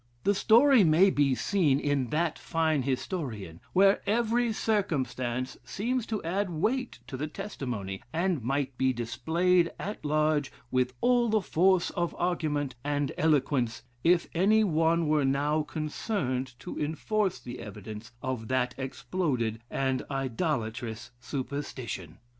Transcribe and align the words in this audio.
The 0.23 0.33
story 0.33 0.83
may 0.83 1.11
be 1.11 1.35
seen 1.35 1.79
in 1.79 2.07
that 2.07 2.39
fine 2.39 2.81
historian; 2.81 3.59
where 3.71 4.01
every 4.09 4.51
circumstance 4.51 5.57
seems 5.63 6.07
to 6.07 6.23
add 6.23 6.49
weight 6.49 6.97
to 7.05 7.15
the 7.15 7.27
testimony, 7.27 8.01
and 8.11 8.41
might 8.41 8.75
be 8.79 8.93
displayed 8.93 9.69
at 9.77 10.03
large 10.03 10.51
with 10.71 10.95
all 11.01 11.29
the 11.29 11.39
force 11.39 11.91
of 11.91 12.15
argument 12.17 12.73
and 12.83 13.11
eloquence, 13.15 13.83
if 14.03 14.27
any 14.33 14.63
one 14.63 15.07
were 15.07 15.23
now 15.23 15.61
concerned 15.61 16.55
to 16.61 16.79
enforce 16.79 17.37
the 17.39 17.59
evidence 17.59 18.11
of 18.23 18.47
that 18.47 18.73
exploded 18.79 19.61
and 19.69 20.01
idolatrous 20.09 21.11
superstition. 21.19 22.17